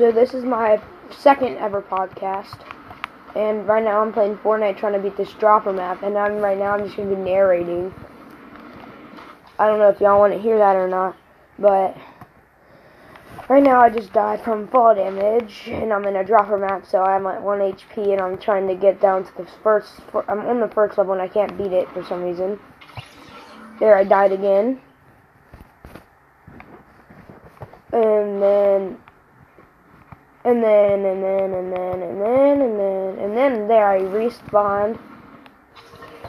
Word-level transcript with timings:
So 0.00 0.10
this 0.10 0.32
is 0.32 0.46
my 0.46 0.80
second 1.10 1.58
ever 1.58 1.82
podcast, 1.82 2.64
and 3.36 3.68
right 3.68 3.84
now 3.84 4.00
I'm 4.00 4.14
playing 4.14 4.38
Fortnite 4.38 4.78
trying 4.78 4.94
to 4.94 4.98
beat 4.98 5.18
this 5.18 5.30
dropper 5.34 5.74
map, 5.74 6.02
and 6.02 6.16
I'm 6.16 6.38
right 6.38 6.56
now 6.56 6.72
I'm 6.72 6.86
just 6.86 6.96
gonna 6.96 7.14
be 7.14 7.16
narrating. 7.16 7.92
I 9.58 9.66
don't 9.66 9.78
know 9.78 9.90
if 9.90 10.00
y'all 10.00 10.18
want 10.18 10.32
to 10.32 10.38
hear 10.38 10.56
that 10.56 10.74
or 10.74 10.88
not, 10.88 11.18
but 11.58 11.94
right 13.50 13.62
now 13.62 13.78
I 13.78 13.90
just 13.90 14.10
died 14.14 14.42
from 14.42 14.68
fall 14.68 14.94
damage, 14.94 15.64
and 15.66 15.92
I'm 15.92 16.06
in 16.06 16.16
a 16.16 16.24
dropper 16.24 16.56
map, 16.56 16.86
so 16.86 17.02
I'm 17.02 17.26
at 17.26 17.42
one 17.42 17.58
HP, 17.58 18.12
and 18.12 18.22
I'm 18.22 18.38
trying 18.38 18.68
to 18.68 18.74
get 18.74 19.02
down 19.02 19.26
to 19.26 19.36
the 19.36 19.46
first. 19.62 20.00
I'm 20.28 20.40
on 20.40 20.60
the 20.60 20.68
first 20.68 20.96
level, 20.96 21.12
and 21.12 21.20
I 21.20 21.28
can't 21.28 21.58
beat 21.58 21.72
it 21.72 21.90
for 21.90 22.02
some 22.04 22.22
reason. 22.22 22.58
There, 23.80 23.94
I 23.98 24.04
died 24.04 24.32
again. 24.32 24.80
And 27.92 28.40
then 28.40 28.96
and 30.42 30.62
then, 30.64 31.04
and 31.04 31.22
then, 31.22 31.52
and 31.52 31.72
then, 31.72 32.02
and 32.02 32.20
then, 32.22 32.60
and 32.62 32.78
then, 32.78 33.18
and 33.18 33.36
then 33.36 33.68
there 33.68 33.86
I 33.86 34.00
respawned. 34.00 34.98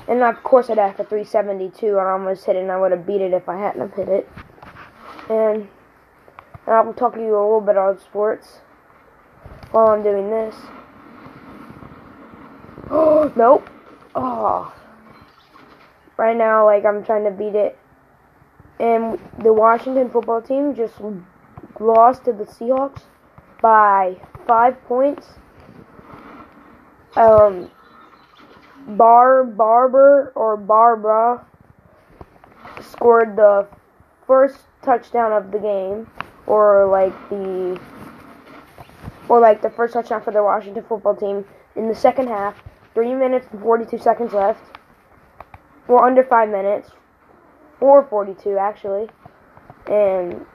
And 0.07 0.21
of 0.21 0.43
course 0.43 0.69
I 0.69 0.75
died 0.75 0.97
for 0.97 1.05
372. 1.05 1.97
and 1.97 2.07
I 2.07 2.11
almost 2.11 2.45
hit 2.45 2.57
it 2.57 2.63
and 2.63 2.71
I 2.71 2.77
would 2.77 2.91
have 2.91 3.05
beat 3.05 3.21
it 3.21 3.33
if 3.33 3.47
I 3.47 3.57
hadn't 3.57 3.81
have 3.81 3.93
hit 3.93 4.09
it. 4.09 4.29
And, 5.29 5.69
and 6.65 6.75
I 6.75 6.81
will 6.81 6.93
talk 6.93 7.13
to 7.13 7.21
you 7.21 7.37
a 7.37 7.41
little 7.41 7.61
bit 7.61 7.77
on 7.77 7.97
sports 7.99 8.59
while 9.71 9.87
I'm 9.87 10.03
doing 10.03 10.29
this. 10.29 10.55
Oh, 12.89 13.31
nope. 13.37 13.69
Oh. 14.13 14.73
Right 16.17 16.35
now, 16.35 16.65
like, 16.65 16.83
I'm 16.83 17.05
trying 17.05 17.23
to 17.23 17.31
beat 17.31 17.55
it. 17.55 17.77
And 18.77 19.19
the 19.41 19.53
Washington 19.53 20.09
football 20.09 20.41
team 20.41 20.75
just 20.75 20.95
lost 21.79 22.25
to 22.25 22.33
the 22.33 22.43
Seahawks 22.43 23.03
by 23.61 24.17
five 24.47 24.81
points. 24.85 25.27
Um, 27.15 27.69
Bar 28.87 29.43
Barber 29.43 30.31
or 30.35 30.57
Barbara 30.57 31.45
scored 32.81 33.35
the 33.35 33.67
first 34.25 34.57
touchdown 34.83 35.31
of 35.31 35.51
the 35.51 35.59
game, 35.59 36.07
or 36.47 36.87
like 36.87 37.13
the 37.29 37.79
or 39.29 39.39
like 39.39 39.61
the 39.61 39.69
first 39.69 39.93
touchdown 39.93 40.21
for 40.21 40.31
the 40.31 40.43
Washington 40.43 40.83
football 40.83 41.15
team 41.15 41.45
in 41.75 41.87
the 41.87 41.95
second 41.95 42.27
half. 42.27 42.55
Three 42.93 43.13
minutes 43.13 43.47
and 43.51 43.61
42 43.61 43.97
seconds 43.97 44.33
left. 44.33 44.61
Or 45.87 46.05
under 46.05 46.23
five 46.23 46.49
minutes. 46.49 46.91
Or 47.79 48.03
42 48.03 48.57
actually. 48.57 49.09
And 49.87 50.45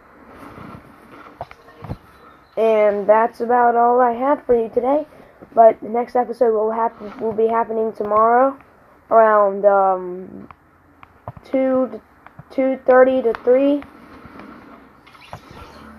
and 2.57 3.07
that's 3.07 3.41
about 3.41 3.77
all 3.77 4.01
I 4.01 4.12
have 4.12 4.45
for 4.45 4.55
you 4.55 4.69
today. 4.69 5.07
But 5.55 5.81
the 5.81 5.89
next 5.89 6.17
episode 6.17 6.53
will 6.53 6.71
happen 6.71 7.12
will 7.21 7.33
be 7.33 7.47
happening 7.47 7.93
tomorrow 7.93 8.59
around 9.11 9.65
um, 9.65 10.49
two 11.45 12.01
two 12.51 12.79
thirty 12.87 13.23
to 13.23 13.33
three. 13.45 13.83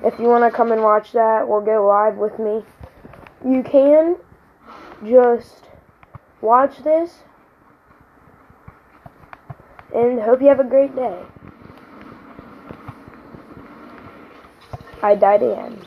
If 0.03 0.19
you 0.19 0.28
want 0.28 0.44
to 0.44 0.55
come 0.55 0.72
and 0.72 0.81
watch 0.83 1.11
that 1.13 1.44
or 1.44 1.61
go 1.61 1.88
live 1.88 2.17
with 2.17 2.38
me, 2.38 2.63
you 3.45 3.63
can 3.63 4.17
just 5.05 5.63
watch 6.41 6.78
this 6.83 7.23
and 9.94 10.19
hope 10.19 10.41
you 10.41 10.47
have 10.47 10.59
a 10.59 10.63
great 10.63 10.95
day. 10.95 11.19
I 15.02 15.16
died 15.16 15.44
again. 15.44 15.80